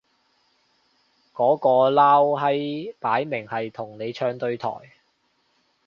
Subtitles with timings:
[1.31, 4.67] 嗰個撈閪擺明係同你唱對台